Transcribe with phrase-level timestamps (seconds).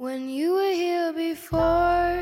[0.00, 2.16] When you were here before,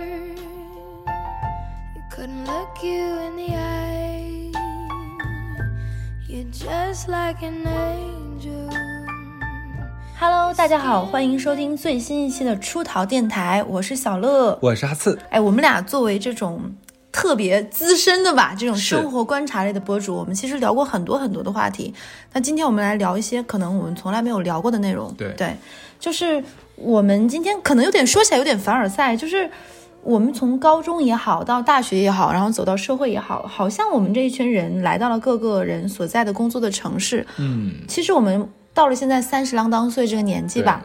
[1.95, 4.51] you couldn't look you in the eye.
[6.27, 8.69] You're just like an angel.
[10.19, 14.59] Hello，大家好，欢迎收听最新一期的出逃电台，我是小乐。
[14.61, 16.75] 我是阿次，哎，我们俩作为这种
[17.19, 21.93] 特别资深的吧，这种生活观察类的博主，我们其实聊过很多很多的话题。
[22.33, 25.13] 那今天我们来聊一些可能我们从来没有聊过的内容。
[25.15, 25.57] 对对，
[25.99, 26.41] 就是
[26.77, 29.51] 我们今天可能有点说起来有点凡尔赛，就是
[30.05, 37.27] 我们从高中也好，到大学也好，然后走到社会也好，好像我们这一群人来到了各个人所在的工作的城市。
[37.39, 40.85] 嗯，其实我们到了现在三十郎当岁这个年纪吧，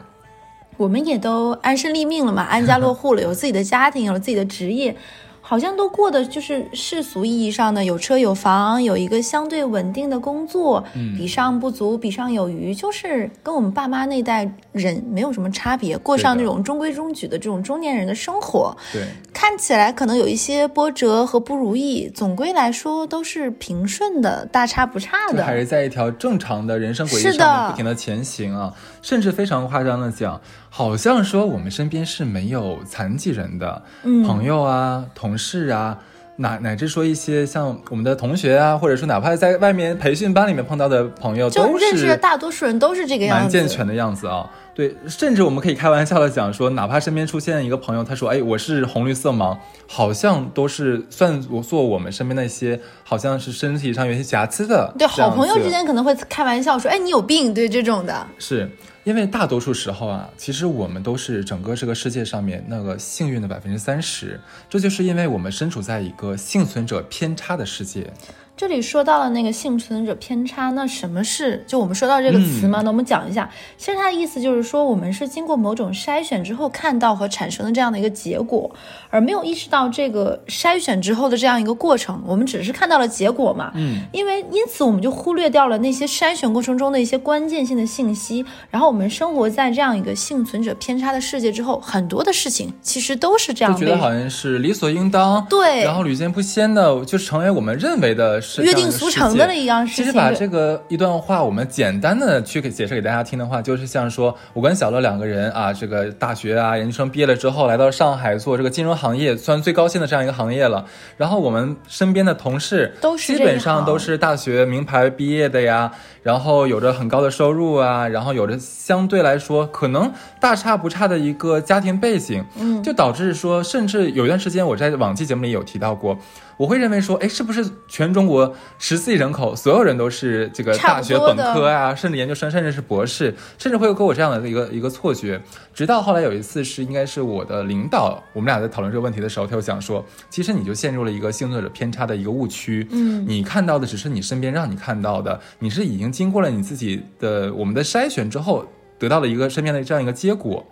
[0.77, 4.97] 我们也都安身立命了嘛，安家落户了，有自己的家庭，有了自己的职业，
[5.45, 10.81] 好像都过得就是世俗意义上的有车有房，有一个相对稳定的工作，
[11.17, 18.75] 比上不足，比上有余，就是跟我们爸妈那代人没有什么差别，过上那种中规中矩的这种中年人的生活。
[18.93, 25.39] 对，看起来可能有一些波折和不如意，总归来说都是平顺的，大差不差的。
[25.39, 28.73] 就还是在一条正常的人生轨迹上面不停的前行啊，
[29.03, 35.99] 甚至非常夸张的讲，好像说我们身边是没有残疾人的，嗯朋友啊、同事啊。
[36.35, 44.49] 乃乃至说一些像我们的同学啊，或者说哪怕在外面培训班里面碰到的朋友，就都认识的是大多数人都是这个样子，蛮健全的样子啊。
[44.73, 54.91] 对，甚至我们可以开玩笑的讲说，哪怕身边出现一个朋友，他说：“哎，我是红绿色盲”，好像都是算做我们身边那些好像是身体上有些瑕疵的。
[54.97, 58.67] 对，好朋友之间可能会开玩笑说：“哎，你有病。”对这种的，是
[59.03, 68.11] 因为大多数时候啊，其实我们都是整个这个世界上面那个幸运的百分之三十，这就是因为我们身处在一个幸存者偏差的世界。
[68.55, 71.63] 这里说到了那个幸存者偏差，那什么是？
[71.65, 73.49] 就我们说到这个词嘛，那我们讲一下。
[73.77, 78.69] 其实它的意思就是说，我们是经过某种筛选之后看到和产生的这样的一个结果，
[79.09, 82.21] 而没有意识到这个筛选之后的这样一个过程。
[82.27, 88.45] 我们只是看到了结果嘛，嗯，因为因此我们就忽略掉了那些筛选过程中的一些关键性的信息。
[88.69, 100.05] 然后我们生活在这样一个幸存者偏差的世界之后，很多的事情其实都是这样被就觉得好像是理所应当，对然后屡见不鲜的，就成为我们认为的是约定俗成的了一样事情。
[100.05, 110.85] 其实把这个一段话，我们简单的去给解释给大家听的话，就是像说，我跟小乐两个人啊，这个大学啊、研究生毕业了之后，来到上海做这个金融行业，算最高薪的这样一个行业了。
[111.15, 115.89] 然后我们身边的同事都是基本上都是大学名牌毕业的呀，
[116.23, 126.17] 然后有着很高的收入啊，然后有着相对来说可能大差不差的一个家庭背景，嗯就导致说，甚至有一段时间我在往期节目里有提到过，
[126.57, 135.41] 我会认为说，哎，是不是全中国十四亿人口，所有人都是这个大学本科啊，甚至研究生，甚至是博士，甚至会有给我这样的一个一个错觉。
[135.73, 142.87] 直到后来有一次是应该是我的领导，我们俩在讨论这个问题的时候，他就讲说，其实你就陷入了一个幸存者偏差的一个误区。
[142.91, 148.65] 嗯你看到的只是你身边让你看到的，你是已经经过了你自己的我们的筛选之后，
[148.97, 150.65] 得到了一个身边的这样一个结果。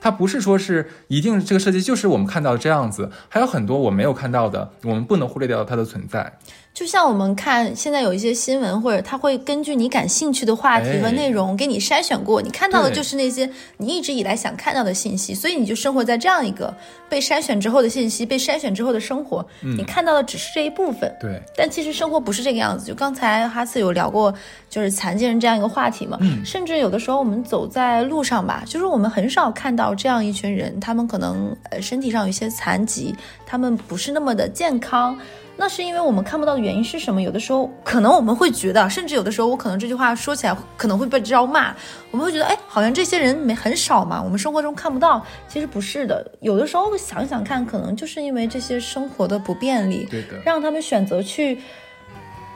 [0.00, 6.38] 它不是说是一定这个设计就是我们看到这样子，还有很多我没有看到的，我们不能忽略掉它的存在。
[6.74, 16.74] 就像我们看现在有一些新闻，或者它会根据你感兴趣的话题和哎内容给你筛选过，你看到的就是那些你一直以来想看到的信息，所以你就生活在这样一个
[17.10, 21.14] 被筛选之后的信息，被筛选之后的生活，你看到的只是这一部分。
[21.20, 22.86] 对，但其实生活不是这个样子。
[22.86, 24.32] 就刚才哈斯有聊过，
[24.70, 26.18] 就是残疾人这样一个话题嘛。
[26.42, 35.18] 甚至有的时候我们走在路上吧，就是我们很少看到这样一群人，他们可能呃身体上有一些残疾，他们不是那么的健康。
[35.62, 37.22] 那是因为我们看不到的原因是什么？
[37.22, 41.72] 有的时候可能我们会觉得，甚至有的时候我可能这句话说起来可能会被招骂，
[42.10, 45.24] 我们会觉得，哎，好像这些人没很少嘛，我们生活中看不到。
[45.46, 51.60] 其实不是的，有的时候想想看，可能就是因为这些生活的不便利，对的让他们选择去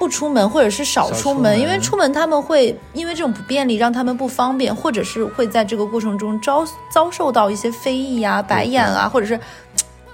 [0.00, 9.38] 不出门，或者是少少出门，出门因为出门他们会因为这种不便利让他们不方便，或者是会在这个过程中遭遭受到一些非议啊、白眼啊，或者是。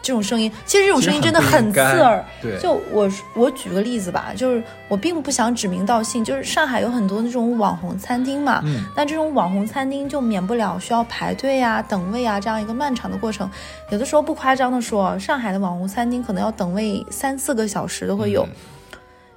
[0.02, 2.22] 这种声音，其实这种声音真的很刺耳。
[2.42, 13.48] 对就我我举个例子吧，就是我并不想指名道姓，就是上海有很多那种网红餐厅嘛，嗯，那这种网红餐厅就免不了需要排队啊、等位啊这样一个漫长的过程。
[13.90, 18.42] 有的时候不夸张的说，上海的网红餐厅可能要等位三四个小时都会有。
[18.44, 18.50] 嗯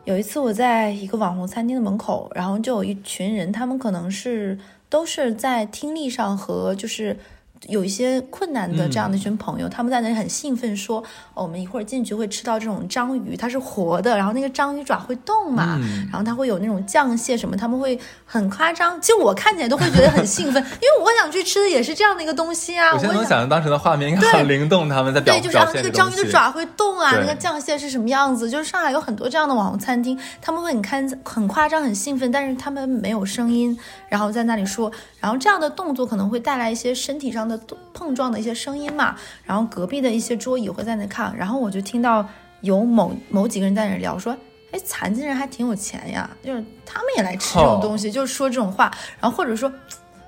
[0.05, 4.55] 有一次我在一个网红餐厅的门口，然后就有一群人，他们可能是
[4.87, 7.17] 都是在听力上和就是
[7.67, 11.03] 有一些困难的这样的一群朋友，他们在那里很兴奋说，
[11.33, 15.79] 哦，我们一会儿进去会吃到这种章鱼，它是活的，然后那个章鱼爪会动嘛，
[16.11, 18.99] 然后它会有那种酱蟹什么，他们会很夸张。
[19.01, 22.93] 其实我看起来都会觉得很兴奋， 因为我想去吃的也是这样的一个东西啊。
[22.93, 26.45] 我现在能想想象当时的画面，应该很灵动，他们在表对，就是那个章鱼的爪。
[26.55, 28.49] 会动啊，那个酱蟹是什么样子？
[28.49, 33.77] 就是上海有很多这样的网红餐厅，他们会很看很夸张、很兴奋，但是他们没有声音，
[34.07, 34.89] 然后在那里说，
[35.19, 37.54] 然后这样的动作可能会带来一些身体上的
[37.93, 39.15] 碰撞的一些声音嘛。
[39.43, 42.27] 然后隔壁的一些桌椅会在那看，然后我就听到
[42.61, 44.35] 有某某几个人在那聊说。
[44.71, 48.91] 哎，残疾人还挺有钱呀，就是他们也来吃这种东西，就是说这种话，
[49.21, 49.69] 然后或者说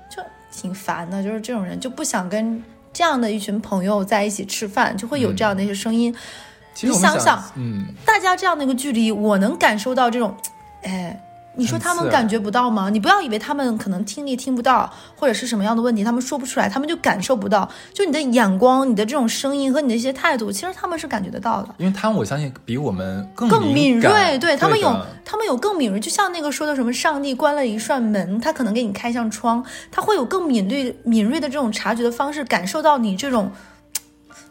[0.08, 6.14] 就挺烦的，就是这种人就不想跟这样的一群朋友在一起吃饭，就会有这样的一些声音。
[6.80, 10.34] 你想想嗯，大家这样的一个距离，我能感受到这种，
[10.82, 11.20] 哎，
[11.58, 12.88] 你说他们感觉不到吗？
[12.88, 17.68] 你不要以为他们可能听力听不到，或者是什么样的问题，他们说不出来，他们就感受不到。
[17.92, 21.74] 就你的眼光、你的这种声音和你的一些态度，其实他们是感觉得到的。
[21.78, 24.88] 因为他们我相信比我们更更敏锐，对他们有，
[25.24, 33.50] 他们有更敏锐，就像那个说的什么，上帝关了一扇门，他可能给你开扇窗，他会有更敏锐、敏锐的这种察觉的方式，感受到你这种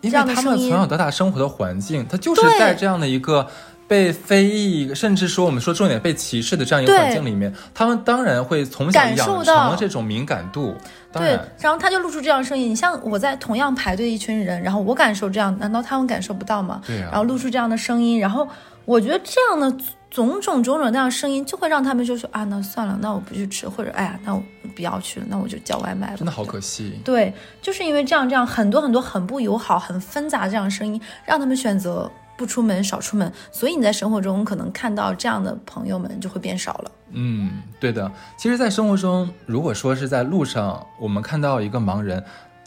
[0.01, 3.47] 因这样的为他们声音从小到大生活的环境，他就是在这样的一个
[3.87, 10.75] 被非议，甚至说我们说重点被歧视的这样一个环境里面，他们当然会从小养成到了这种敏感度。
[11.13, 12.69] 对然，，后他就露出这样的声音。
[12.69, 16.81] 你像我在同样排队一群人，然后我感受这样，难道他们感受不到吗？
[16.85, 18.47] 对啊然后露出这样的声音，然后
[18.85, 19.71] 我觉得这样的
[20.11, 24.43] 种种种种那样的声音，就会让他们就说啊，那算了，那我不去吃，或者哎呀，那我
[24.75, 26.15] 不要去了，那我就叫外卖吧。
[26.17, 26.99] 真的好可惜。
[27.03, 36.91] 对，就是因为这样这样很多很多很不友好、很纷杂这样的声音，让他们选择不出门、少出门，所以你在生活中可能看到这样的朋友们就会变少了。
[37.11, 38.11] 嗯，对的。
[38.37, 42.23] 其实，在生活中，如果说是在路上，我们看到一个盲人，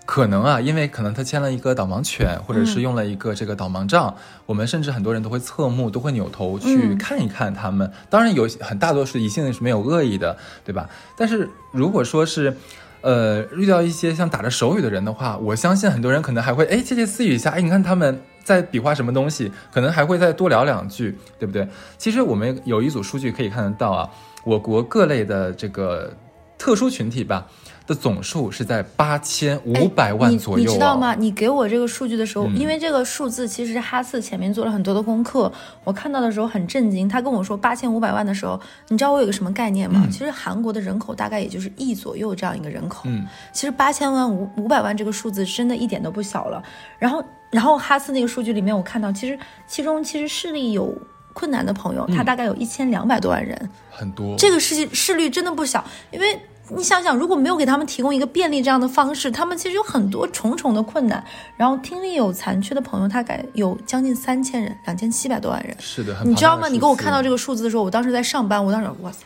[0.06, 4.14] 可能啊，因为可能他牵了一个导盲犬，或者是用了一个这个导盲杖，
[4.46, 7.92] 我们甚至很多人都会侧目，都会扭头去嗯看一看他们。
[8.08, 10.88] 当然，有很大多数一性是没有恶意的，对吧？
[11.16, 12.56] 但是如果说是，
[13.02, 21.68] 呃，遇到一些像打着手语的人的话，我相信很多人可能还会哎窃窃私语一下，哎，你看他们在比划什么东西，可能还会再多聊两句，对不对？
[21.98, 24.10] 其实我们有一组数据可以看得到啊，
[24.44, 26.12] 我国各类的这个
[26.58, 27.46] 特殊群体吧
[27.90, 30.66] 的总数是在八千五百万左右、啊哎你。
[30.66, 30.96] 你知道？
[30.96, 31.12] 吗？
[31.18, 35.52] 你给我这个数据的时候，嗯因为这个数字其实哈四前面做了很多的功课，
[35.82, 37.08] 我看到的时候很震惊。
[37.08, 40.06] 他跟我说八千五百万的时候，你知道我有个什么概念吗？
[40.08, 43.02] 其实韩国的人口大概也就是亿左右这样一个人口。
[43.06, 46.62] 嗯，其实八千万五五百万这个数字真的一点都不小了。
[46.96, 50.96] 然后，然后哈斯那个数据里面，我看到其实其中其实视力有
[51.32, 53.70] 困难的朋友，他大概有一千两百多万人。
[53.90, 54.36] 很多。
[54.36, 56.40] 这个视视率真的不小，因为
[56.76, 61.22] 你想想，如果没有给他们提供一个便利这样的方式，他们其实有很多重重的困难。
[61.56, 65.76] 然后听力有残缺的朋友，大概有将近三千人，两千七百多万人。
[65.78, 66.68] 是的，很你知道吗？
[66.68, 69.18] 你给我看到这个数字的时候，我当时在上班，我当时哇塞。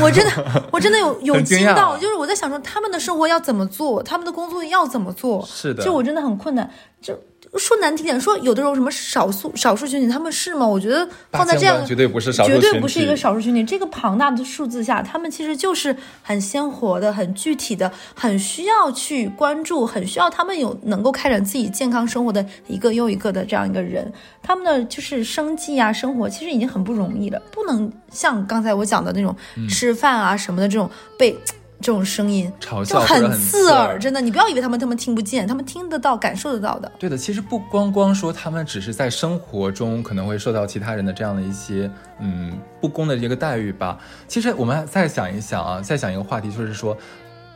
[0.00, 6.70] 我真的， 我真的有有惊到，就是我在想说，他们的生活要怎么做，他们的工作要怎么做，是的就我真的很困难。
[7.02, 7.14] 就
[7.58, 10.66] 说难听点，说有的时候什么少数少数群体，他们是吗？
[10.66, 13.62] 我觉得放在这样绝对不是少数绝对不是一个少数群体。
[13.62, 24.12] 这个庞大的数字下，他们其实就是很鲜活的、很具体的、很需要去关注、很需要他们有能够开展自己健康生活的一个又一个的这样一个人。
[24.42, 31.36] 他们的就是生计啊、生活，其实已经很不容易了，不能像刚才我讲的那种嗯吃饭啊什么的这种被。
[31.80, 36.90] 这种声音嘲笑很刺刺耳，耳真的，你不要以为他们他们听不见，他们听得到、感受得到的。
[36.98, 41.90] 对的，其实不光光说他们只是在生活中可能会受到其他人的这样的一些
[42.20, 43.98] 嗯不公的一个待遇吧。
[44.26, 46.96] 其实我们再想一想啊，再想一个话题，就是说。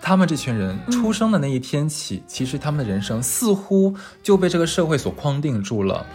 [0.00, 6.06] 他们这群人出生的那一天起，其实他们的人生似乎就被这个社会所框定住了。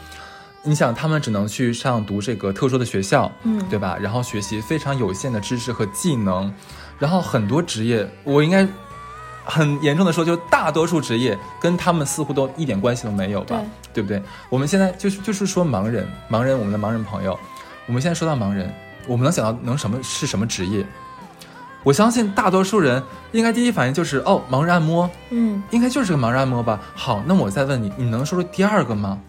[0.63, 3.97] 你想，他们只能去上读这个特殊的学校，嗯对吧？
[3.99, 6.51] 然后学习非常有限的知识和技能，
[7.03, 8.65] 然后很多职业，我应该
[9.43, 13.61] 很严重的说，就大多数职业跟他们似乎都一点关系都没有吧？
[13.93, 14.23] 对不对？
[14.49, 17.37] 我们现在就是就是说盲人，盲人，我们的盲人朋友，
[17.87, 18.73] 我们现在说到盲人，
[19.05, 20.85] 我们能想到能什么是什么职业？
[21.83, 26.79] 我相信大多数人应该第一反应就是哦，盲人按摩，嗯，应该就是个盲人按摩吧。
[26.95, 29.19] 好，那我再问你，你能说出第二个吗？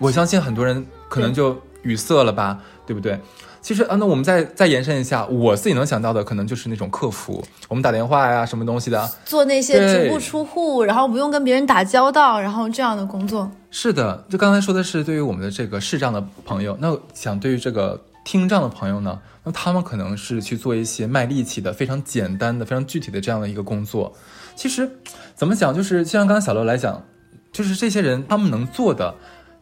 [0.00, 3.20] 我相信很多人可能就语塞了吧，对不对？
[3.64, 9.10] 其实啊，那我们再再延伸一下，我自己能想到的可能就是那种客服，我们打电话呀，什么东西的。
[9.24, 13.50] 做那些对足不出户，然后不用跟别人打交道，然后这样的工作。
[13.70, 24.12] 是的，就刚才说的是对于我们的这个视障的朋友，那想对于这个听障的朋友呢，那他们可能是去做一些卖力气的、非常简单的、非常具体的这样的一个工作。
[24.54, 24.86] 其实
[25.34, 27.02] 怎么讲，就是就像刚刚小乐来讲，
[27.50, 29.14] 就是这些人他们能做的，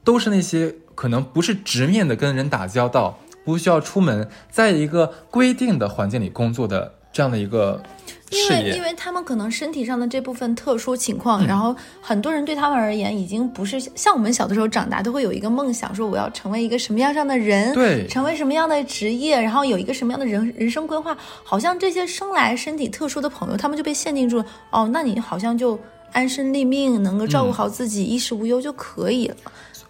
[0.02, 7.82] 都是那些可能不是直面的跟人打交道，不需要出门，在一个规定的环境里工作的这样的一个
[8.30, 8.82] 事因为因。
[8.82, 21.16] 为他们可能身体上的这部分特殊情况，然后很多人对他们而言已经不是像我们小的时候长大都会有一个梦想，说我要成为一个什么样上的人，对成为什么样的职业，然后有一个什么样的人人生规划。
[21.42, 24.46] 好像这些生来身体特殊的朋友，他们就被限定住了。
[24.70, 25.78] 哦，那你好像就
[26.12, 29.36] 安身立命，能够照顾好自己，衣食无忧就可以了。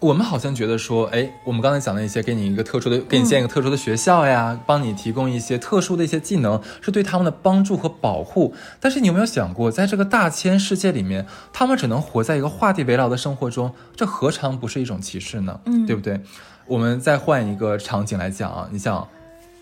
[0.03, 8.53] 我们好像觉得说，哎，我们刚才讲的一些，给你一个特殊的，给你建一个特殊的学校呀，帮你提供一些特殊的一些技能，是对他们的帮助和保护。
[8.81, 15.61] 但是你有没有想过，在这个大千世界里面，他们只能活在一个画地为牢的生活中，这何尝不是一种歧视呢？
[15.67, 16.19] 嗯，对不对？
[16.65, 19.07] 我们再换一个场景来讲啊，你想。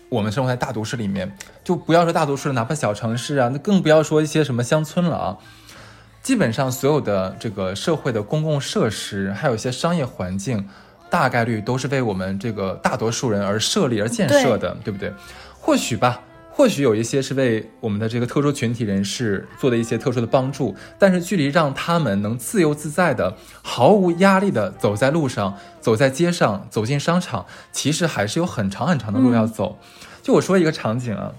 [0.08, 1.34] 我们生活在大都市里面，
[1.64, 5.38] 就不要说大都市了，哪怕小城市啊，那更不要说一些什么乡村了啊。
[6.22, 10.68] 基本上所有的这个社会的公共设施，还有一些商业环境，
[11.10, 15.12] 大概率都是为我们这个大多数人而设立而建设的，对不对？
[15.60, 16.20] 或许吧，
[16.52, 29.78] 或许有一些是为我们的这个特殊群体人士做的一些特殊的帮助，但是距离让他们能自由自在的、毫无压力的走在路上、走在街上、走进商场，其实还是有很长很长的路要走。
[30.22, 31.32] 就我说一个场景啊，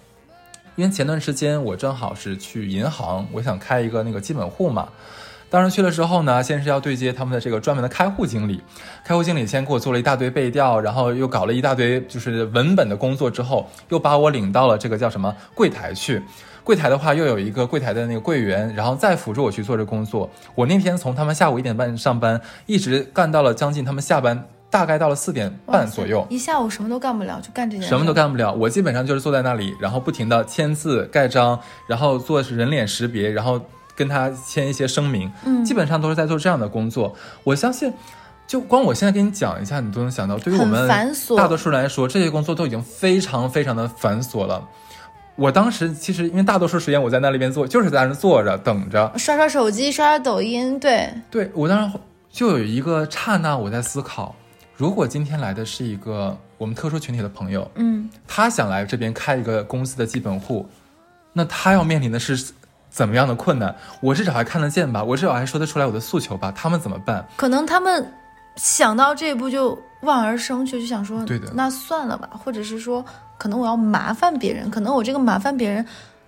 [0.76, 4.90] 因为前段时间我正好是去银行，我想开一个那个基本户嘛。
[5.50, 8.60] 当时去了之后呢，先是要对接他们的这个专门的开户经理，
[9.06, 16.24] 开户经理先给我做了一大堆背调，然后又搞了一大堆就是文本的工作，之后又把我领到了这个叫什么柜台去。
[16.64, 20.28] 柜台的话，又有一个柜台的那个柜员，然后再辅助我去做这工作。
[20.56, 26.26] 我那天从他们下午一点半上班，一直干到了将近他们下班，大概到了四点半左右。
[26.32, 27.90] 一下午什么都干不了，就干这件事。
[27.90, 33.62] 什么都干不了，我基本上就是坐在那里，然后不停的签字、盖章，然后做人脸识别，然后
[33.96, 37.14] 跟他签一些声明，嗯基本上都是在做这样的工作。
[37.44, 37.94] 我相信，
[38.48, 40.90] 就光我现在跟你讲一下，你都能想到，对于我们
[41.38, 44.68] 大多数人来说，这些工作都已经非常非常的繁琐了。
[45.36, 49.12] 我当时其实因为大多数时间我在那里边做，就是在那坐着等着。
[49.18, 52.00] 刷刷手机，刷刷抖音，对，对我当时
[52.32, 54.36] 就有一个刹那，我在思考，
[54.84, 60.68] 如果今天来的是一个我们特殊群体的朋友，嗯，他想来这边开一个公司的基本户，
[61.32, 62.52] 那他要面临的是
[62.90, 63.74] 怎么样的困难？
[64.02, 67.26] 我至少还看得见吧，我至少还说得出来我的诉求吧，他们怎么办？
[67.38, 68.06] 可能他们
[68.58, 73.06] 想到这一步就望而生却，就想说，对的那算了吧，或者是说，
[73.38, 75.86] 可能我要麻烦别人，可能我这个麻烦别人，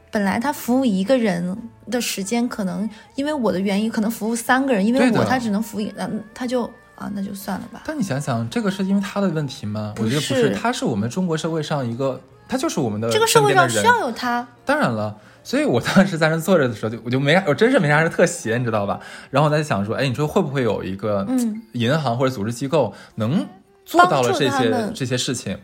[0.10, 1.58] 本来他服务一个人
[1.92, 7.84] 的时间，可能因为我的原因，可能服务三个人，因为我他只能服务一，嗯，他就啊，那就算了吧。
[7.86, 9.94] 但你想想，这个是因为他的问题吗？
[9.98, 19.00] 我觉得不不是他是我们中国社会上一个，他就是我们的这个社会上需要有他，当然了，所以我当时在那坐着的时候，就我就没啥，我真是没啥事特闲，你知道吧？
[19.30, 23.46] 然后我在想说，哎，你说会不会有一个嗯银行或者组织机构能
[23.86, 25.58] 做到了这些这些事情？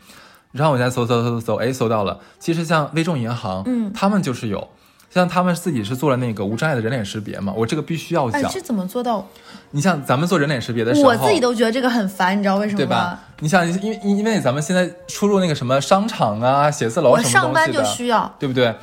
[0.52, 2.20] 然后我在搜搜搜搜搜，哎，搜到了。
[2.38, 4.68] 其实像微众银行，嗯他们就是有，
[5.14, 8.52] 像他们自己是做了那个无障碍的人脸识别嘛，我这个必须要哎，讲。
[8.52, 9.28] 这怎么做到？
[9.72, 13.20] 你像咱们做人脸识别的时候，我自己都觉得这个很烦，你知道为什么吗对吧？？
[13.40, 18.74] 你想，因为因为咱们现在出入那个什么商场啊、写字楼我什么上班就需要，对不对？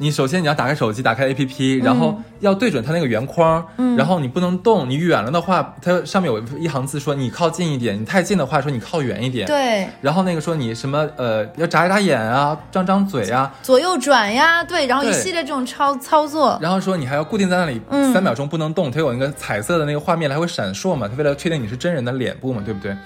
[0.00, 9.46] 你首先你要打开手机，打开 APP，然后要对准它那个圆框，嗯然后你不能动，你远了的话，它上面有一行字说你靠近一点，你太近的话说你靠远一点。。
[9.48, 22.96] 对，然后那个说你什么呃要眨一眨眼啊，张张嘴啊，左右转呀，对，然后一系列这种操操作，然后说你还要固定在那里嗯三秒钟不能动，它有那个彩色的那个画面，它会闪烁嘛，它为了确定你是真人的脸部嘛，对不对？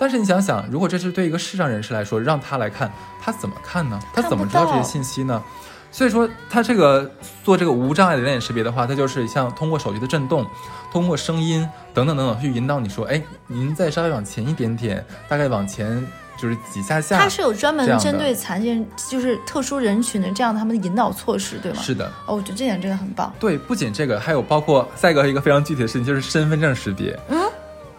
[0.00, 2.90] 但是你想想，如果这是对一个视障人士来说，让他来看，
[3.20, 3.98] 他怎么看呢？
[4.14, 5.42] 他怎么知道这些信息呢？
[5.90, 7.10] 所以说，它这个
[7.42, 10.46] 做这个无障碍的人脸识别的话，它就是像通过手机的震动，
[10.92, 16.06] 通过声音等等等等去引导你说，哎，您再稍微往前一点点，大概往前
[16.38, 17.18] 就是几下下。
[17.18, 21.80] 它是有专门针对残疾人，就是特殊人群的这样他们的引导措施，对吗？
[21.80, 23.32] 是的，哦，我觉得这点真的很棒。
[23.40, 27.18] 对，不仅这个，还有包括再一个一个非常具体的事情，就是身份证识别。
[27.30, 27.40] 嗯，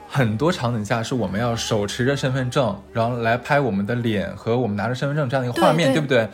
[0.08, 6.30] 很多场景下是我们要手持着身份证，然后来拍我们的脸和我们拿着身份证这样的一个画面，对对不对？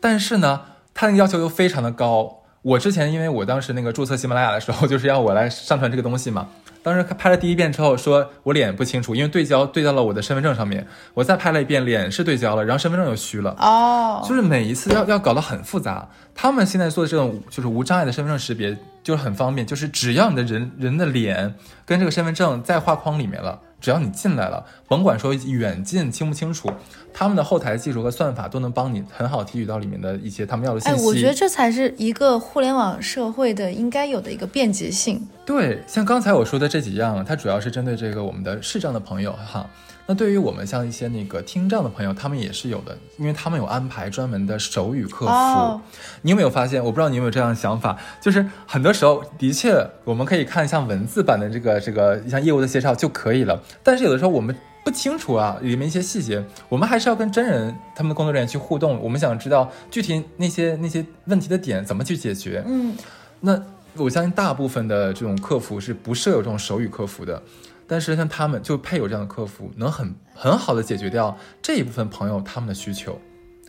[0.00, 0.60] 但是呢，
[0.96, 2.42] 它那个要求又非常的高。
[2.62, 6.48] 我之前因为我当时那个注册喜马拉雅的时候， 就是要我来上传这个东西嘛。
[6.82, 10.86] 当时拍了第一遍之后，说我脸不清楚，因为对焦对到了我的身份证上面。
[11.14, 13.54] 我再拍了一遍，脸是对焦了，然后身份证又虚了。
[13.58, 16.08] 哦，就是每一次要要搞得很复杂。
[16.34, 26.68] 他们现在做的这种就是无障碍的身份证识别，就是很方便，就是只要你的人人的脸跟这个身份证在画框里面了，只要你进来了，甭管说远近清不清楚，
[27.14, 31.06] 他们的后台技术和算法都能帮你很好提取到里面的一些他们要的信哎，息。
[31.06, 35.24] 我觉得这才是一个互联网社会的应该有的一个便捷性。
[35.44, 39.64] 对，像刚才我说的这几样，它主要是针对这个我们的视障的朋友哈。
[40.06, 45.32] 那对于我们像一些那个听障的朋友，他们也是有的，因为他们有安排专门的手语客服。
[45.32, 45.80] 哦
[46.22, 46.82] 你有没有发现？
[46.82, 62.62] 我不知道你有没有这样的想法，就是很多时候的确我们可以看像文字版的这个这个像业务的介绍就可以了，但是有的时候我们不清楚啊里面一些细节，我们还是要跟真人他们的工作人员去互动，我们想知道具体那些那些问题的点怎么去解决。
[62.66, 62.96] 嗯，
[63.40, 63.60] 那
[63.94, 67.42] 我相信大部分的这种客服是不设有这种手语客服的，
[67.86, 73.18] 但是像他们就配有这样的客服，能很很好的解决掉这一部分朋友他们的需求。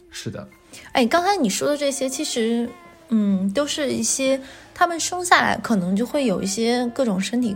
[0.09, 0.47] 是的，
[0.93, 2.67] 哎，刚才你说的这些，其实，
[3.09, 4.41] 嗯，都是一些
[4.73, 7.55] 他们生下来可能就会有一些各种身体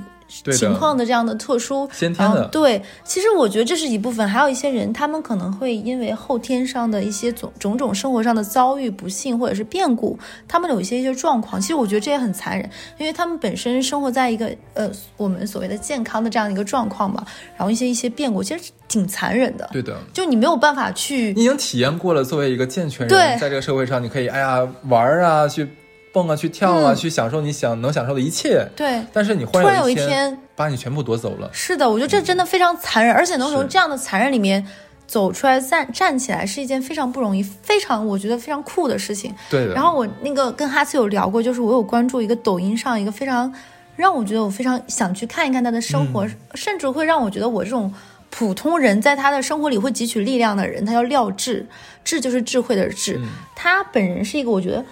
[0.54, 11.62] 情况的这样的特殊，先天的对，其实我觉得这是一部分，还有一些人，他们可能会因为后天上的一些种种种生活上的遭遇、不幸或者是变故，他们有一些一些状况。
[11.62, 17.26] 其实我觉得这也很残忍，因为他们本身生活在一个呃我们所谓的健康的这样一个状况嘛，
[17.58, 19.70] 然后一些一些变故，其实挺残忍的。
[19.74, 19.98] 对的。
[20.14, 25.68] 就你没有办法去你已经体验过了，作为一个健全人，在这个社会上，你可以哎呀玩啊，去
[26.14, 28.68] 蹦啊，去跳啊，嗯去享受你想能享受的一切。
[28.76, 29.02] 对。
[29.14, 31.50] 但是你忽突然有一天把你全部夺走了。
[31.54, 34.66] 是的，我觉得这真的非常残忍，而且能从这样的残忍里面
[35.08, 39.34] 走出来站站起来，是一件非常不容易、非常我觉得非常酷的事情。
[39.50, 39.74] 对的。
[39.74, 43.54] 然后我那个跟哈斯有聊过，就是我有关注一个抖音上一个非常
[43.96, 47.94] 让我觉得我非常想去看一看他的生活，嗯甚至会让我觉得我这种
[48.30, 51.66] 普通人在他的生活里会汲取力量的人，他叫廖智，
[52.04, 54.84] 智就是智慧的智，嗯他本人是一个我觉得。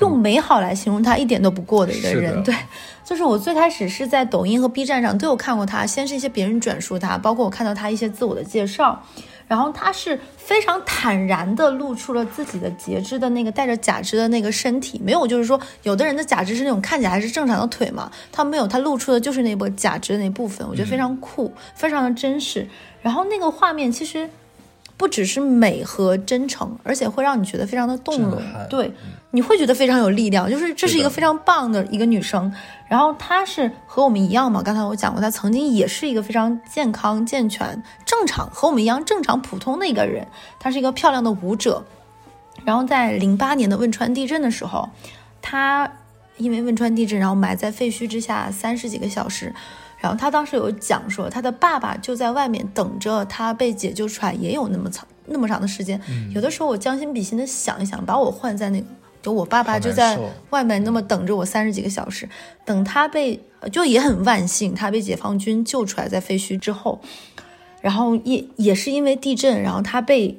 [0.00, 2.54] 用美好来形容他一点都不过的一个人，对，
[3.04, 9.02] 就是我最开始是在抖音和 B 站上都有看过他，先是一些别人转述他，包括我看到他一些自我的介绍，
[9.48, 22.66] 然后他是非常坦然的露出了自己的截肢的那个带着假肢的那个身体，没有就是说有的人的假肢是那种看起来还是正常的腿嘛，他没有，他露出的就是那部假肢的那部分，我觉得非常酷，非常的真实。
[23.02, 24.28] 然后那个画面其实
[24.98, 28.92] 不只是美和真诚，而且会让你觉得非常的动容，对，
[29.30, 32.52] 你会觉得非常有力量，就是这是一个非常棒的一个女生。
[32.88, 40.26] 然后她是和我们一样嘛，刚才我讲过，她曾经也是一个非常健康、健全、正常，和我们一样正常、普通的一个人。
[40.58, 41.84] 她是一个漂亮的舞者。
[42.64, 44.88] 然后在零八年的汶川地震的时候，
[45.40, 45.92] 她
[46.38, 49.54] 因为汶川地震，然后埋在废墟之下三十几个小时。
[50.00, 56.00] 然后他当时有讲说，他的爸爸就在外面等着他被解救出来，也有那么长那么长的时间。
[56.08, 56.32] 嗯。
[56.32, 58.86] 有的时候我将心比心的想一想，把我换在那个，
[59.20, 60.18] 就我爸爸就在
[60.50, 62.28] 外面那么等着我三十几个小时，
[62.64, 63.40] 等他被
[63.72, 67.00] 就也很万幸，他被解放军救出来在废墟之后，
[67.80, 70.38] 然后也也是因为地震，然后他被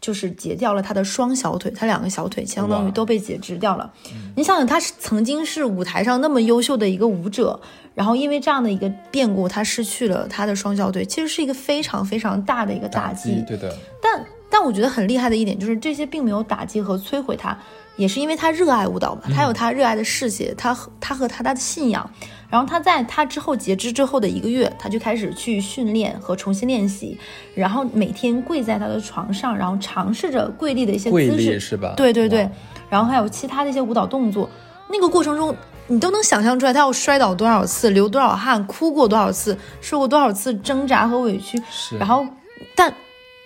[0.00, 3.92] 就是截掉了他的双小腿，他两个小腿相当于都被截肢掉了。
[4.36, 7.58] 你想想，他是曾经是舞台上那么优秀的一个舞者，
[7.94, 13.42] 然后因为这样的一个变故，他失去了他的双小腿，其实是一个非常非常大的一个打击。
[13.48, 17.56] 对的，但但我觉得很厉害的一点就是这些并没有打击和摧毁他，
[17.96, 22.08] 也是因为他热爱舞蹈嘛，他有他热爱的事业，他和他和他的信仰。
[22.48, 27.18] 然后他在他之后截肢之后的一个月，他就开始去训练和重新练习，
[27.54, 31.94] 然后每天跪在他的床上，然后尝试着跪立的一些姿势，是吧？
[31.96, 32.48] 对对对，
[32.88, 34.48] 然后还有其他的一些舞蹈动作，
[34.88, 35.54] 那个过程中
[35.88, 41.96] 你都能想象出来，他要摔倒多少次，流多少汗，哭过多少次，受过多少次挣扎和委屈，是。
[41.98, 42.26] 然后，
[42.74, 42.92] 但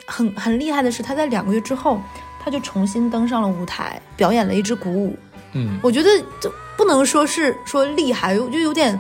[0.07, 2.01] 很很厉害的是，他在两个月之后，
[2.43, 5.17] 他就重新登上了舞台，表演了一支鼓舞。
[5.53, 6.09] 嗯，我觉得
[6.41, 8.99] 就不能说是说厉害，我就有点，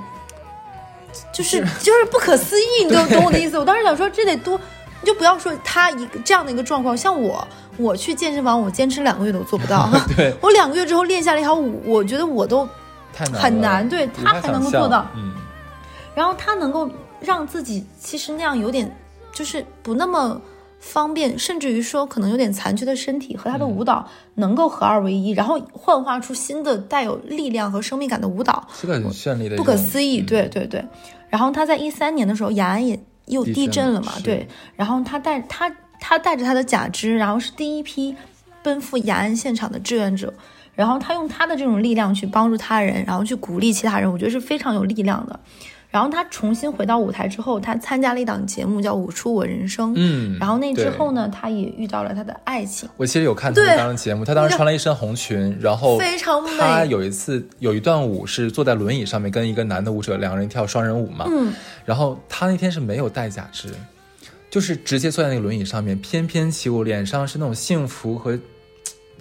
[1.32, 3.58] 就是就是不可思议，你懂懂我的意思？
[3.58, 4.60] 我当时想说，这得多，
[5.00, 7.42] 你就不要说他一个这样的一个状况，像我，
[7.78, 9.88] 我去健身房，我坚持两个月都做不到。
[10.14, 12.68] 对， 我两个月之后练下了一条舞，我觉得我都
[13.32, 15.06] 很难，对他才能够做到。
[15.16, 15.32] 嗯，
[16.14, 16.86] 然后他能够
[17.18, 18.94] 让自己其实那样有点
[19.32, 20.38] 就是不那么
[20.80, 30.22] 方便，甚至于说可能有点残缺的身体和他的舞蹈能够合二为一，然后幻化出新的带有力量和生命感的舞蹈，是个很绚丽的，不可思议。
[30.22, 30.84] 嗯对对对。
[31.28, 34.48] 然后他在一三年的时候，雅安也又地震了嘛，对。
[34.74, 38.16] 然后他带他他带着他的假肢，然后是第一批
[38.62, 40.32] 奔赴雅安现场的志愿者。
[40.74, 45.38] 然后他用他的这种力量去帮助他人，然后去鼓励其他人，我觉得是非常有力量的。
[45.90, 49.90] 然后他重新回到舞台之后，他参加了一档节目叫《舞出我人生》。
[49.96, 52.88] 嗯然后那之后呢，他也遇到了他的爱情。
[52.96, 61.52] 我其实有看他当时节目，他当时穿了一身红裙，然后非常美他有一次有一段舞是坐在轮椅上面跟一个男的舞者两个人跳双人舞嘛，嗯，
[61.84, 63.68] 然后他那天是没有戴假肢，
[64.48, 68.38] 就是直接坐在那个轮椅上面翩翩起舞，脸上是那种幸福和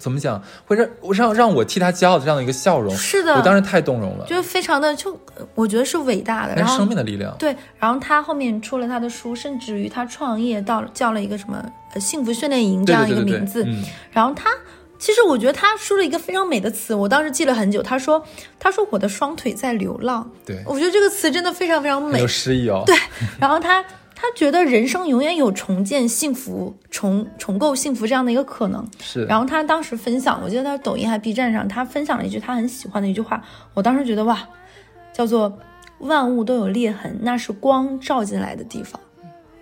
[0.00, 2.92] 怎么讲，会让让让我替他骄傲的这样的一个笑容。
[2.96, 5.16] 是的我当时太动容了，就是非常的，就
[5.54, 6.54] 我觉得是伟大的。
[6.56, 7.36] 然后生命的力量。
[7.38, 11.62] 对，然后他后面出了他的书，甚至于他创业到叫了一个什么
[11.94, 13.62] 呃幸福训练营这样一对对对对个名字。
[13.64, 14.50] 嗯然后他
[14.98, 17.82] 其实我觉得他说了一个非常美的词，我当时记了很久。
[17.82, 18.22] 他说
[18.58, 20.30] 他说我的双腿在流浪。
[20.44, 22.26] 对，我觉得这个词真的非常非常美很有。
[22.26, 22.82] 诗意哦。
[22.84, 22.94] 对，
[23.38, 23.82] 然后他
[24.20, 28.86] 他觉得人生永远有重建幸福、重重构幸福这样的一个可能。
[29.02, 29.24] 是。
[29.24, 34.46] 然后他当时分享，我记得他抖音还 B 站上，他分享了一句他很喜欢的一句话，我当时觉得哇，
[35.10, 35.58] 叫做
[36.00, 39.00] “万物都有裂痕，那是光照进来的地方”。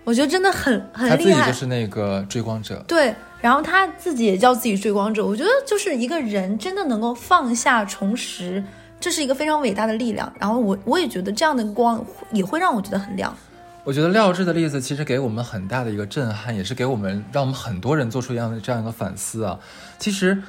[0.03, 1.45] 我觉得真的很很厉害。
[1.45, 2.83] 自己就是那个追光者。
[2.85, 5.25] 对，然后他自己也叫自己追光者。
[5.25, 8.61] 我觉得就是一个人真的能够放下重拾，
[8.99, 10.29] 这是一个非常伟大的力量。
[10.37, 13.33] 然后我我也觉得这样的光也会让我觉得很亮。
[13.85, 19.57] 我觉得廖智的例子其实给我们很大的一个震撼，也是给我们让我们很多人做出一样的这样一个反思啊。
[19.97, 20.43] 其实，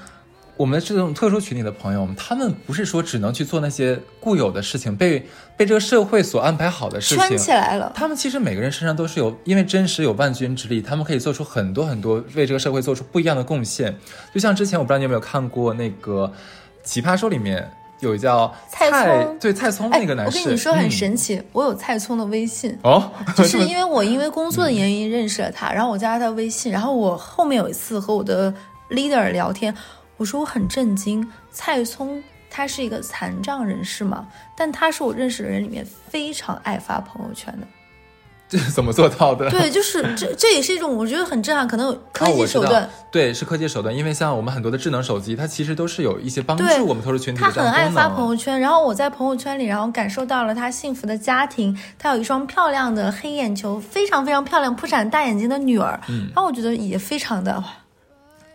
[0.57, 13.97] 我们这种特殊群体的朋友们，他们不是说只能去做那些固有的事情，被被这个社会所安排好的事情圈起来了，他们其实每个人身上都是有，因为真实有万钧之力，他们可以做出很多很多为这个社会做出不一样的贡献。
[14.35, 16.31] 就像之前我不知道你有没有看过那个
[16.87, 22.79] 《奇葩说》里面有叫蔡聪对蔡聪哎那个，男士，我跟你说很嗯神奇，我有蔡聪的微信。
[22.83, 28.53] 哦，就是因为我因为工作的原因认识了他，然后我加了他微信，然后我后面有一次和我的
[28.91, 29.75] leader 聊天，
[30.17, 37.67] 我说我很震惊，蔡聪他是一个残障人士嘛，但他是我认识的人里面非常爱发朋友圈的。
[38.51, 39.49] 这 是怎么做到的？
[39.49, 48.09] 对，就是这这也是一种我觉得很震撼，可能有科技手段。，对，是科技手段，因为像我们很多的智能手机，它其实都是有一些帮对助我们特殊群体他的这样的功很爱发。
[48.09, 57.63] 朋友圈，然后我在朋友圈里，然后感受到了他幸福的家庭，他有一双漂亮的黑眼球，非常非常漂亮、扑闪大眼睛的女儿，嗯然后我觉得也非常的，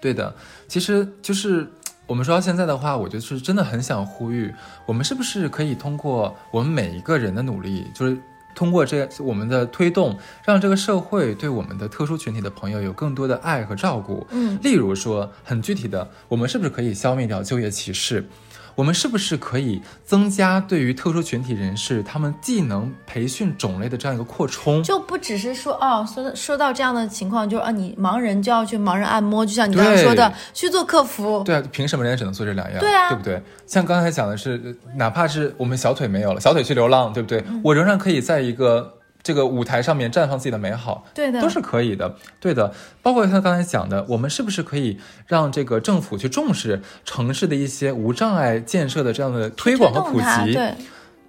[0.02, 0.36] 对的，
[0.68, 1.66] 其实就是
[2.06, 4.54] 我们说到现在的话，我觉得是真的很想呼吁，
[4.86, 8.18] 我们是不是可以通过我们每一个人的努力，就是
[8.56, 14.26] 通过这我们的推动，让这个社会对我们的特殊群体的朋友有更多的爱和照顾。
[14.32, 18.28] 嗯，例如说，很具体的，我们是不是可以消灭掉就业歧视？
[18.76, 24.84] 我们是不是可以增加对于特殊群体人士他们技能培训种类的这样一个扩充？
[24.84, 31.42] 就不只是说哦，说说到这样的情况，就是啊，你盲人就要去盲人按摩，就像你刚刚说的，去做客服。
[31.44, 32.80] 对啊，凭什么人家只能做这两样？
[32.80, 33.42] 对啊对不对？
[33.66, 37.44] 像刚才讲的是，呃哪怕是我们小腿没有了，小腿去流浪，对不对？
[37.64, 38.94] 我仍然可以在一个
[39.26, 42.16] 这个舞台上面绽放自己的美好，对的都是可以的。
[42.40, 50.54] 对的，包括他刚才讲的，我们是不是可以让这个政府去重视城市的一些无障碍建设的这样的推广和普及？
[50.54, 50.76] 对，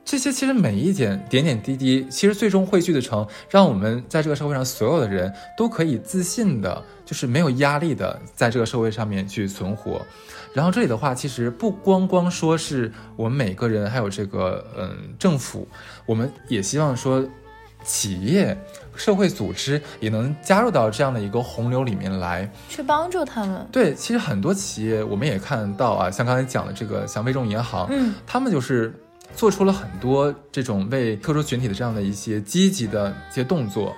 [0.05, 10.03] 这些其实每一点点点滴滴，其实最终汇聚的成，让我们在这个社会上所有的人都可以自信的，就是没有压力的，在这个社会上面去存活。
[10.53, 15.67] 然后这里的话，其实不光光说是我们每个人，还有这个嗯政府，
[16.05, 17.27] 我们也希望说
[17.87, 18.57] 企业、
[18.95, 22.51] 社会组织也能加入到这样的一个洪流里面来。
[22.69, 23.67] 去帮助他们。
[23.71, 28.93] 对，其实很多企业我们也看到啊，像刚才讲的这个像微众银行，嗯，他们就是
[29.35, 33.95] 做出了很多这种为特殊群体的这样的一些积极的一些动作。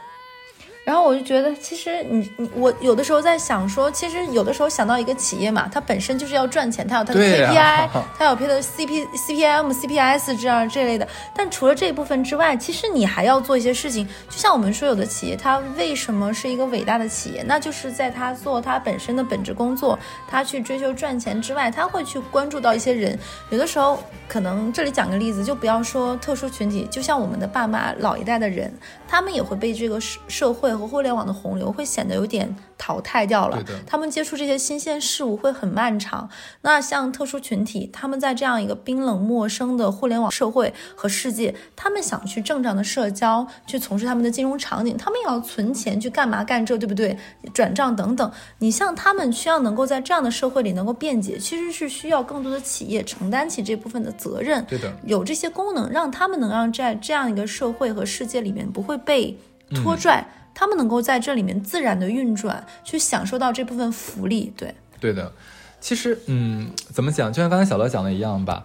[0.89, 11.07] 然后我就觉得，其实你你我有的时候在想说，其实有的时候想到一个企业嘛，它本身就是要赚钱，它有它的 KPI，、呀它有它的 CP、CPM、CPS 这样这类的。
[11.35, 14.09] 但除了这一部分之外，其实你还要做一些事情。
[14.31, 17.45] 就像我们说，有的企业它为什么是一个伟大的企业？
[17.47, 23.19] 那就是在它做它本身的本职工作，它去追求赚钱之外，它会去关注到一些人。
[23.51, 28.73] 有的时候，可能这里讲个例子，就不要说特殊群体，就像我们的爸妈老一代的人，
[29.07, 33.63] 他们也会被这个社社会和互联网的洪流会显得有点淘汰掉了。
[33.87, 36.29] 他们接触这些新鲜事物会很漫长。
[36.63, 47.19] 那像特殊群体，他们在这样一个冰冷陌生的互联网社会和世界，他们想去正常的社交，去从事他们的金融场景，他们也要存钱去干嘛干这，对不对？
[47.53, 48.31] 转账等等。
[48.59, 54.65] 你像他们需要能够在这样的社会里能够便捷，其实是需要更多的企业承担起这部分的责任。
[54.67, 59.37] 对的，有这些功能，让他们能让在这样一个社会和世界里面不会被
[59.75, 60.27] 拖拽，
[60.59, 64.53] 他们能够在这里面自然的运转，去享受到这部分福利。
[64.57, 65.31] 对，对的。
[65.81, 67.33] 其实，嗯，怎么讲？
[67.33, 68.65] 就像刚才小乐讲的一样吧。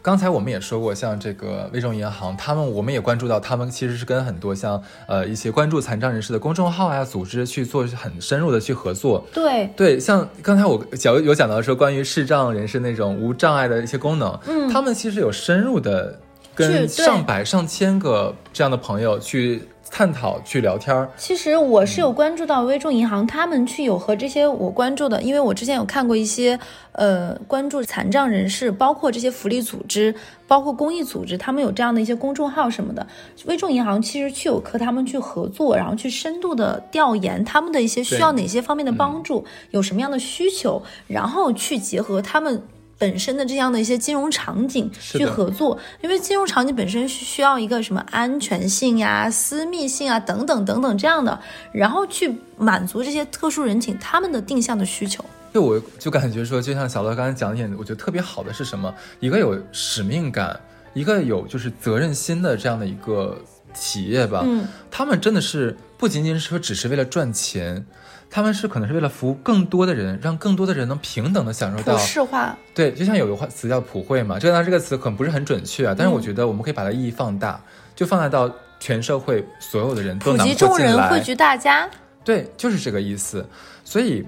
[0.00, 9.26] 刚才我们也说过，像这个微众银行，他们我们也关注到，他们其实是跟很多像呃一些关注残障人士的公众号啊、组织去做很深入的去合作。
[9.32, 16.20] 对，对，像刚才我讲有讲到说关于视障人士那种无障碍的一些功能，嗯他们其实有深入的
[16.54, 19.62] 跟上百上千个这样的朋友去
[19.94, 21.06] 探讨、去聊天儿。
[21.18, 26.58] 其实我是有关注到微众银行，他们去有和这些我关注的，因为我之前有看过一些
[26.92, 30.14] 呃关注残障人士，包括这些福利组织，
[30.48, 33.06] 包括公益组织，他们有这样的一些公众号什么的。
[33.44, 42.62] 微众银行其实去有和他们去合作，然后去深度的调研他们的一些需要哪些方面的帮助，有什么样的需求，然后去结合他们。
[43.02, 51.36] 本身的这样的一些金融场景去合作，因为金融场景本身需需要一个什么安全性呀、私密性啊等等等等这样的，
[51.72, 55.24] 然后去满足这些特殊人群他们的定向的需求。
[55.52, 58.94] 对，我就感觉说，就像小乐刚才讲的一点，我觉得特别好的是什么？
[59.18, 60.60] 一个有使命感，
[60.94, 63.36] 一个有就是责任心的这样的一个
[63.74, 64.44] 企业吧。
[64.46, 67.86] 嗯，他们真的是不仅仅是说只是为了赚钱，
[68.28, 71.96] 他们是可能是为了服务更多的人，让更多的人能平等的享受普到。
[71.96, 77.60] 世化，对，就像有个话词叫普惠嘛，这个当然这个词可能不是很准确啊，但是我觉得我们可以把它意义放大，
[77.94, 81.08] 就放大到全社会所有的人都能普囊及众人。
[81.08, 81.88] 汇聚大家。
[82.24, 83.48] 对，就是这个意思。
[83.84, 84.26] 所以，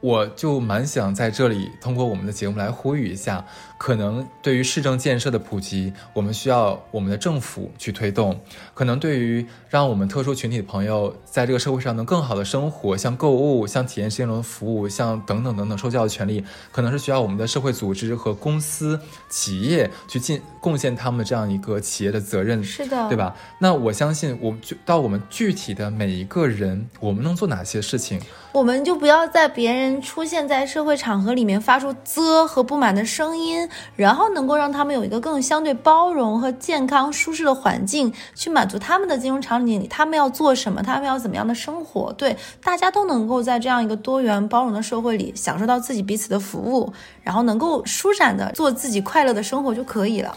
[0.00, 3.44] 我就蛮想在这里通过我们的节目来呼吁一下，
[3.78, 8.34] 可能对于市政建设的普及，我们需要我们的政府去推动；
[8.74, 22.64] 可能对于让我们特殊群体的朋友在这个社会上能更好的生活，像购物、像体验新轮服务、像等等等等受教的权利，可能是需要我们的社会组织和公司、企业去尽贡献他们这样一个企业的责任。
[22.64, 23.16] 是的，对？
[23.16, 23.36] 吧？
[23.58, 28.20] 那我相信，我们就到我们具体的每一个人，我们能做哪些事情？
[28.52, 42.12] 我们就不要在别人出现在社会场合里面发出啧和不满的声音，然后能够让他们有一个更相对包容和健康、舒适的环境，去满足他们的金融场景他们要做什么，他们要怎么样的生活。
[42.14, 50.34] 对，大家都能够在这样一个多元包容的社会里，享受到自己彼此的服务，然后能够舒展的做自己快乐的生活就可以了。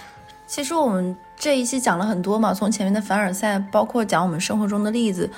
[0.47, 5.29] 其实我们这一期讲了很多嘛，从前面的凡尔赛，包括讲我们生活中的例子，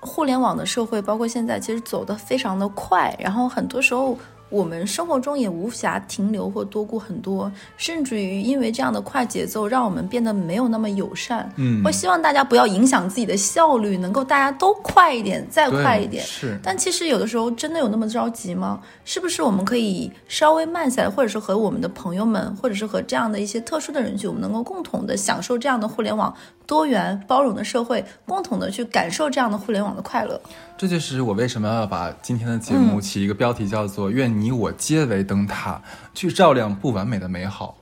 [0.00, 4.16] 互联网的社会，包括现在，其实走得非常的快，然后很多时候。
[4.52, 11.50] 我们生活中也无暇停留或多顾很多，甚至于因为这样的快节奏，让我们变得没有那么友善。
[11.56, 16.22] 嗯我希望大家不要影响自己的效率，能够大家都快一点，再快一点。
[16.22, 18.80] 是，但其实有的时候真的有那么着急吗？
[19.04, 26.34] 是不是我们可以稍微慢下来，或者是和我们的朋友们，或者是和这样的一些特殊的人群，我们能够共同的享受这样的互联网
[26.66, 30.40] 多元包容的社会，共同的去感受这样的互联网的快乐。
[30.76, 35.80] 这就是我为什么要把今天的节目起一个标题叫做“愿你我皆为灯塔，
[36.14, 37.76] 去照亮不完美的美好”。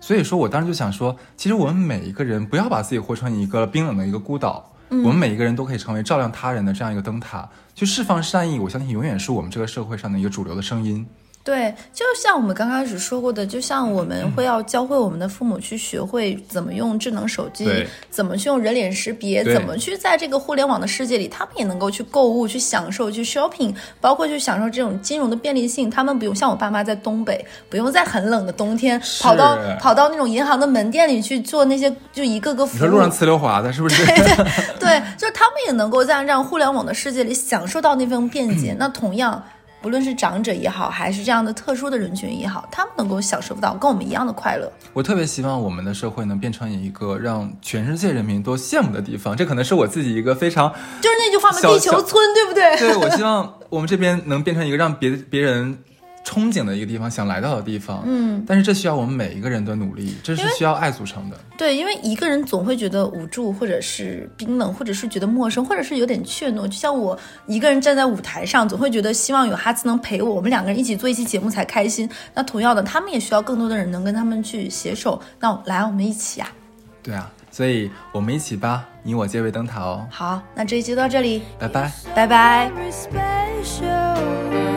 [0.00, 8.58] 所以说我当时就想说，其实我们每一个人不要把自己活成一个冰冷的一个孤岛，我们每一个人都可以成为照亮他人的这样一个灯塔，去释放善意。
[8.58, 11.04] 我相信永远是我们这个社会上的一个主流的声音。
[11.46, 17.64] 对，就像我们刚开始说过的，就像我们会要教会我们的父母去学会怎么用智能手机，
[18.10, 25.88] 怎么去用人脸识别，怎么去在这个互联网的世界里，他们也能够去购物、去享受、去 shopping，包括去享受这种金融的便利性。
[25.88, 32.74] 他们不用像我爸妈在东北，不用在很冷的冬天跑到跑到那种银行的门店里去做那些就一个个服务。
[32.74, 34.04] 你说路上呲溜滑的，是不是？
[34.80, 38.74] 对， 就是他们也能够在这样互联网的世界里享受到那份便捷。
[38.80, 39.40] 那同样，
[39.82, 44.70] 不论是长者也好，还是这样的特殊的人群也好，他们能够享受到跟我们一样的快乐。
[44.92, 49.36] 我特别希望我们的社会能变成一个让全世界人民都羡慕的地方。
[49.36, 52.76] 这可能是我自己一个非常就是那句话嘛，地球村，对不对？
[52.78, 55.78] 对我希望我们这边能变成一个让别别人
[56.26, 58.02] 憧憬的一个地方，想来到的地方。
[58.04, 61.38] 嗯，但是这需要我们每一个人的努力，这是需要爱组成的。
[61.56, 66.62] 对，因为一个人总会觉得无助，或者是冰冷，或者是觉得陌生，或者是有点怯懦。
[66.62, 72.10] 就像我一个人站在舞台上，总会觉得希望有哈兹能陪我，我们两个人一起做一期节目才开心。
[72.34, 75.22] 那同样的，他们也需要更多的人能跟他们去携手。
[75.38, 76.52] 那来，我们一起啊！
[77.04, 80.04] 对啊，所以我们一起吧，你我皆为灯塔哦。
[80.10, 81.92] 好，那这一期就到这里，拜拜。
[82.16, 82.68] 拜拜。
[82.72, 84.75] very special.